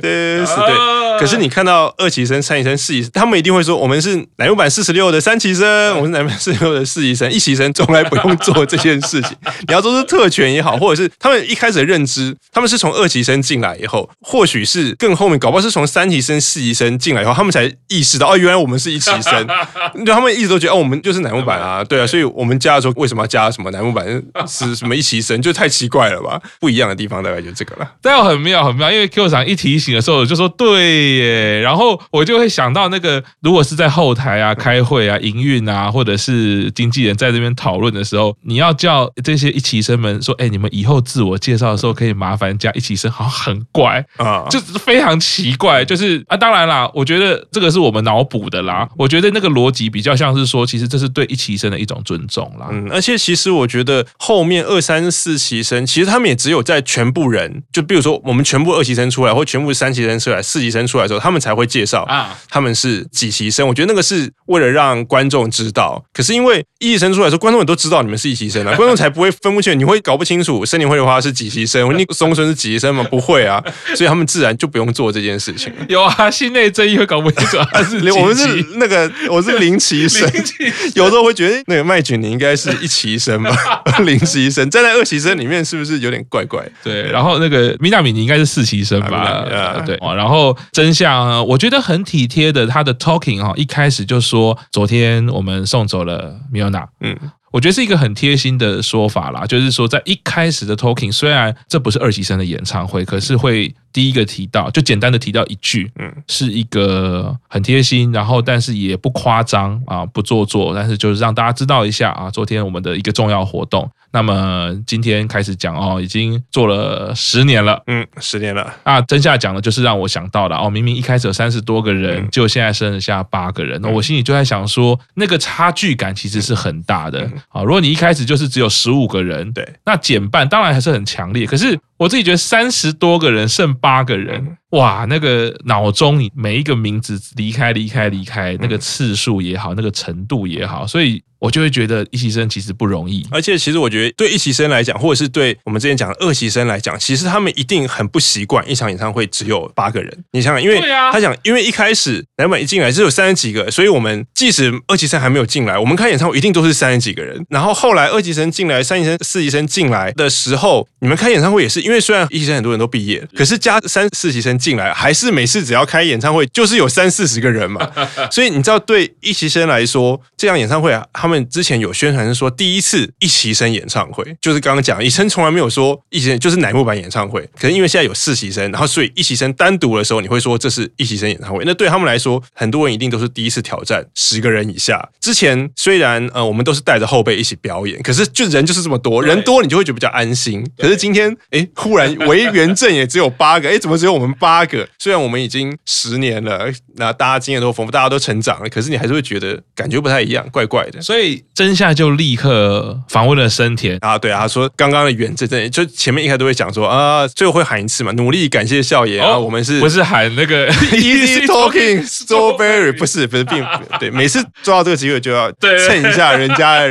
[0.00, 1.11] 的，对。
[1.18, 9.30] 可是你看到二期生、三期生、四期生，他们一定会说我们是乃木坂四十六的三期生，我们是乃木坂四十六的四期生，一期生从来不用做这件事情。
[9.66, 19.46] 你要说是特权也好，或者是他们一开始的认知，他们是从二期生进来以后，或许是更后面，搞不好是从三期生、四期生进来以后，他们才意识到哦，原来我们是一期生。
[20.04, 24.04] 就他们一直都觉得哦，我们就是乃木坂啊，对啊，所以我们加的时候为什么要加什么乃木坂
[24.46, 26.40] 是什么一期生，就太奇怪了吧？
[26.60, 27.90] 不一样的地方大概就这个了。
[28.00, 31.01] 但很妙很妙，因为 Q 厂一提醒的时候，我就说对。
[31.02, 45.84] 耶，然后我就会想到那个，如果是在后台啊、开会啊、营运啊，或者是经纪人在这边讨论的时候，你要叫这些一期生们说：“哎，你们以后自我介绍的时候可以麻烦加一期生。”好像很怪啊，就是非常奇怪。
[45.84, 48.88] 就是啊，当然啦，我觉得这个是我们脑补的啦。
[48.96, 52.68] 我觉得那个逻辑比较像是说，其实这是对一期生的一种尊重啦。
[52.70, 61.06] 嗯，而且其实我觉得后面二三四期生，其实他们也只有在全部人，就比如说我们全部二期生出来，或全部三期生出来、四期生出来。
[61.06, 63.66] 时候，他们才会介绍啊，他们是几期生。
[63.66, 66.02] 我觉得那个是为了让观众知道。
[66.12, 69.76] 可是因为一期生出来的时候，观众也都知道你们是一期生啊， 观众才不会分不清。
[69.78, 73.04] 你会搞不清楚，森林绘的话是几期生，你松村是几期生吗？
[73.10, 73.62] 不会啊，
[73.96, 75.72] 所以他们自然就不用做这件事情。
[75.88, 78.00] 有啊，心内正义会搞不清楚他是。
[78.12, 80.30] 我们是那个，我是零期生，
[80.94, 86.62] 有时候会觉得那个麦君你应该是一期生吧，零期生站在二期生里面是不是有点怪怪？
[86.84, 89.16] 对，然后那个米娜米你应该是四期生吧？
[89.18, 90.92] 啊、对，然后真。
[90.92, 97.16] 像我觉得很体贴的，他的 talking 哈，一开始就说昨天我们送走了 Miona，嗯，
[97.50, 103.74] 我觉得是一个很贴心的说法啦，就是说在一开始的 talking，虽然这不是二期生的演唱会，可是会。
[103.92, 113.86] 第一个提到，就简单的提到一句，嗯，是一个很贴心，然后但是也不夸张啊，不做作，但是就是让大家知道一下啊，昨天我们的一个重要活动。
[114.12, 119.00] 那么今天开始讲哦，已经做了十年了，嗯，十年了那。
[119.02, 127.62] 真夏讲的就是让我想到了哦，明明一开始有三十多个人，就现在剩下八个人，那我心里就在想说，那个差距感其实是很大的啊。
[127.62, 131.78] 如果你一开始就是只有十五个人，对，那减半当然还是很强烈，可是。
[132.02, 141.22] 我自己觉得三十多个人剩八个人，哇，那个脑中你每一个名字离开离开离开，那个次数也好，那个程度也好，所以。
[141.42, 150.24] 我就会觉得一席生其实不容易，而且其实我觉得对一席生来讲，或者是对我们之前讲的二席生来讲，其实他们一定很不习惯一场演唱会只有八个人。
[150.30, 157.44] 你想想，因为他讲，因为一开始乃木坂一进来只有三十几个，所以我们即使二期生还没有进来，我们开演唱会一定都是三十几个人。
[157.50, 167.90] 然后后来二期生进来，三期生、四期生进来的时候，你们开演唱会也是，因为虽然一期生很多人都毕业，可是加三四期生进来，还是每次只要开演唱会就是有三四十个人嘛。
[168.30, 172.12] 所以你知道，对一期生来说，这样演唱会啊，他们之前有宣。
[172.12, 177.40] 传是说第一次一期生演唱会，就是刚刚讲，一生从来没有说一期生就是乃木坂演唱会。
[177.58, 181.62] 可是因为现在有四期生，然后所以一期生单独的时候，你会说这是一期生演唱会。
[181.64, 185.08] 那对他们来说，很多人一定都是第一次挑战十个人以下。
[185.20, 190.62] 之前虽然呃我们都是带着后辈一起表演，可是就人就是这么多人多，你就会觉得比较安心。
[190.76, 194.86] 可是今天哎忽然维园证也只有八个，哎，怎么只有我们八个？
[194.98, 196.66] 虽然我们已经十年了，
[196.96, 201.00] 那大家经验都丰富，大家都成长了，可是你还是会觉得感觉不太一样，怪怪的。
[201.00, 212.96] 所以真夏就立刻访问了生田啊，对啊，他说刚刚的远征真就前面一开始都会讲说啊，最后会喊一次嘛，努力感谢笑爷啊，我们是不是喊那个 Easy Talking Strawberry？
[212.96, 213.64] 不是不是，并
[213.98, 215.50] 对，每次抓到这个机会就要
[215.86, 216.82] 蹭一下人家，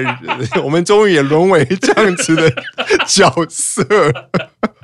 [0.64, 2.52] 我们终于也沦为这样子的
[3.08, 3.86] 角色。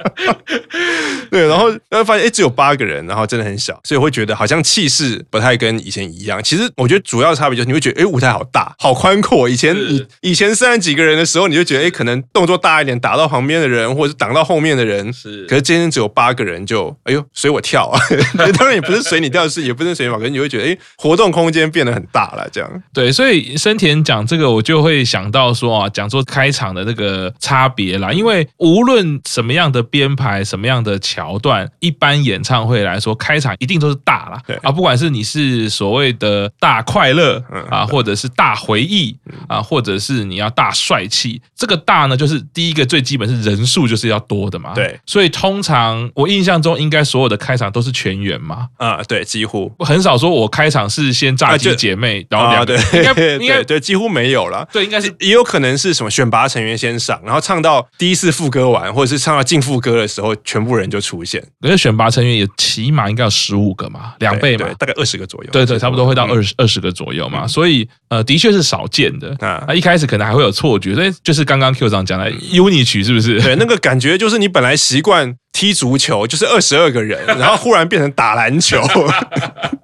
[1.30, 6.42] 对，然后然后发现哎，只有八个人，然后真的很小，所以会觉得好像气势不太跟以前一样。
[6.42, 9.50] 其实我觉得主要差别就是你会觉得哎，舞台好大，好宽阔。
[9.50, 15.12] 以前你以前三十几个人的时候，你就觉得哎，可能动作大一点，打到旁边的人，或者是挡到后面的人。
[15.12, 18.00] 是，可是今天只有八个人就，就哎呦随我跳啊！
[18.58, 22.48] 当然也不是随你跳，是也不是随你跑，可是你会觉得哎，活动空间变得很大了。
[22.52, 34.40] 这样对，所以生田讲这个，我就会想到说啊，讲说开场的那个差别啦，因为无论什么样的编排，什么样的桥段，一般演唱会来说，开场一定都是大啦。
[34.46, 39.18] 对啊，不管是你是所谓的大快乐啊，或者是大回忆
[39.48, 44.76] 啊，或者是你要大帅气，这个大呢，就是第一个最基本是人数就是要多的嘛。
[44.76, 48.68] 对，所以通常我印象中应该所有的开场都是全员嘛。
[48.78, 54.68] 啊，对，几乎很少说我开场是先炸鸡姐妹，然后两个，应该 应该对，几乎没有了。
[54.72, 61.44] 对，应该是也有可能是什么选拔成员先上，然后唱到第一次副歌完，或者是唱到进副歌的时候，全部人就出现。
[61.62, 65.50] 可是选拔成员也起码应该有十五个嘛，两倍嘛，大概二十个左右。
[65.52, 67.48] 对对，差不多会到二十二十个左右嘛。
[67.48, 69.36] 所以呃，的确是少见的。
[69.40, 73.42] 啊一开始可能还会有错觉，所以就是刚刚 Q 长讲的 UNI 曲是不是？
[73.42, 75.36] 对，那个感觉就是你本来习惯。
[75.54, 78.80] 踢足球就是二十二个人， 然后忽然变成打篮球，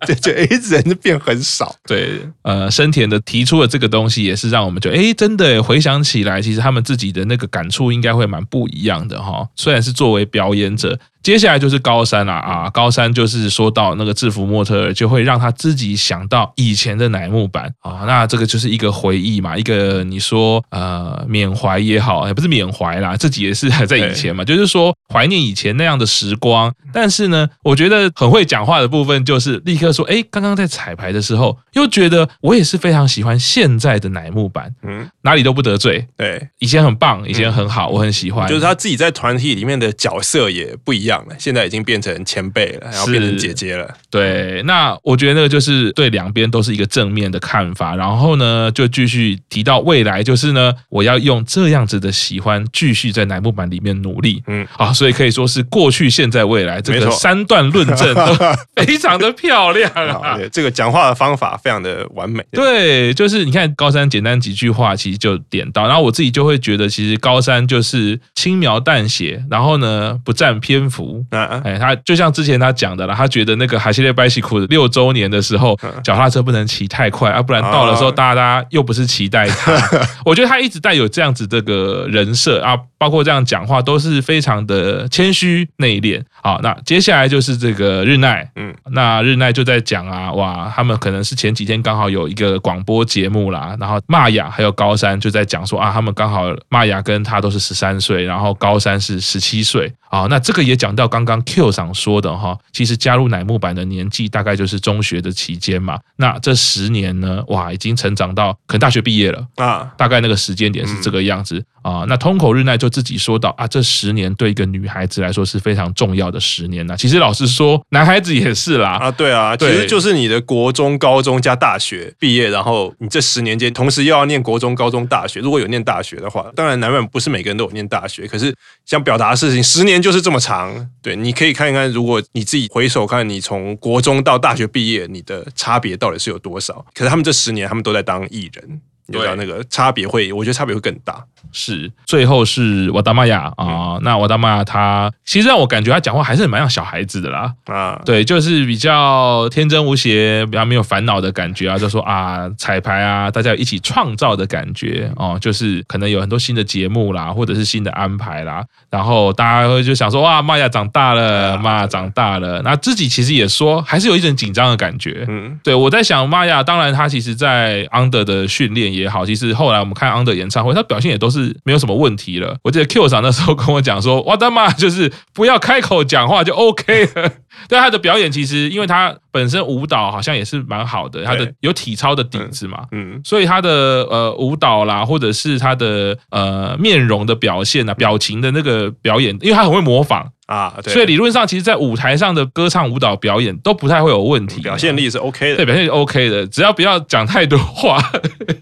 [0.08, 1.76] 就就哎人就变很少。
[1.86, 9.48] 对，呃，深田的提出的这个东西也是让我们觉得，哎，真的回想起来，其实他们自己的那个感触应该会蛮不一样的哈。
[9.56, 11.00] 虽然是作为表演者。
[11.24, 26.74] 接下来就是高山了啊，高山就是说到那个制服模特儿，就会让他自己想到以前的乃木坂啊，那这个就是一个回忆嘛，一个你说呃缅怀也好，也不是缅怀啦，自己也是还在以前嘛，就是说怀念以前那样的时光。
[26.92, 41.13] 但是呢，我觉得很会讲话的部分就是立刻说，哎，刚刚在彩排的时候，又觉得我也是非常喜欢现在的乃木坂，嗯，哪里都不得罪，对，以前很棒，以前很好，我很喜欢，就是他自己在团体里面的角色也不一样。
[41.38, 43.94] 现在已经变成前辈了，然后变成姐姐了。
[44.10, 47.96] 对，那我觉得那个就是对两边都是一个正面的看法。
[47.96, 54.42] 然后呢，就继续提到未来，就是呢，我要用这样子的喜欢继续在乃木坂里面努力。
[54.48, 58.36] 嗯，啊，所以可以说是过去、现在、未来这个三段论证都
[58.86, 60.38] 非常的漂亮啊。
[60.38, 62.44] 对，这个讲话的方法非常的完美。
[62.52, 65.88] 对，就是你看高山简单几句话，其实就点到。
[65.88, 71.03] 然后我自己就会觉得，其实高山就是轻描淡写，然后呢不占篇幅。
[71.32, 79.74] 啊，哎，他就像之前他讲的了，他觉得那个海西列拜西库六周年的时候，脚踏车不能骑太快啊，不然到的时候大家又不是期待他。
[80.26, 86.22] 我觉得他一直带有这样子这个人设啊，包括这样讲话都是非常的谦虚内敛。
[86.42, 99.92] 好，那接下来就是这个日奈，嗯，那日奈就在讲啊，哇，他们可能是前几天刚好有一个广播节目啦，然后玛雅还有高山就在讲说啊，他们刚好玛雅跟他都是十三岁，然后高山是十七岁。
[100.10, 106.00] 啊，那这个也讲到刚刚 Q 上说的哈，其实加入乃木坂的年纪大概就是中学的期间嘛。
[106.18, 112.04] 那这十年呢，哇，已经成长到可能大学毕业了啊，大概那个时间点是这个样子啊。
[112.08, 116.96] 那通口日奈就自己说到啊，这十年对一个女孩子来说是非常重要的十年呐。
[116.98, 125.40] 其实老实说，男孩子也是啦啊，对啊，其实就是你的国中、高中加大学毕业，然后你这十年间同时又要念国中、高中、大学。
[125.40, 128.54] 如果有念大学的话，当然男人不是每个人都有念大学，可是
[128.86, 130.04] 想表达的事情，十年。
[130.04, 136.86] 就是这么长，对，你可以看一看，如果你自己回首看，你从国中到大学毕业，你的差别到底是有多少？
[136.94, 141.24] 可是他们这十年，他们都在当艺人，你知道那个差别会，我觉得差别会更大。
[141.52, 147.54] 是，最后是瓦达玛雅啊，那瓦达玛雅他其实让我感觉他讲话还是蛮像小孩子的啦。
[147.66, 171.54] 啊，对，就是比较天真无邪，比较没有烦恼的感觉啊，就说啊彩排啊，大家一起创造的感觉哦，就是可能有很多新的节目啦，或者是新的安排啦，然后大家会就想说哇，玛雅长大了，玛雅长大了，那自己其实也说还是有一种紧张的感觉，嗯，对，我在想玛雅，当然他其实在 Under 的训练也好，其实后来我们看 Under 演唱会，他表现也都是。
[171.66, 172.58] 没有什么问题了。
[172.62, 177.32] 我记得 Q 桑那时候跟我讲说：“我的妈，就是不要开口讲话就 OK 了。
[177.70, 183.70] ”对他的表演，其实因为他本身舞蹈好像也是蛮好的，他的有体操的底子嘛，嗯，所以他的
[184.10, 190.30] 呃舞蹈啦，或者是他的呃面容的表现啊，表情的那个表演，因为他很会模仿。
[190.54, 197.98] 啊，对，所以理论上，其实，在舞台上的歌唱舞蹈表演都不太会有问题，表现力是 OK 的，对，表现力 OK 的，只要不要讲太多话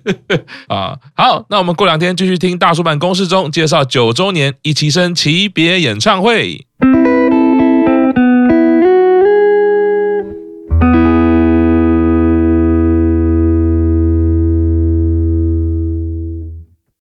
[0.69, 0.97] 啊。
[1.15, 6.65] 好，那我们过两天继续听大叔办公室中介绍九周年一期生级别演唱会。